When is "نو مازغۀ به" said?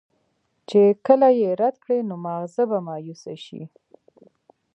2.09-2.79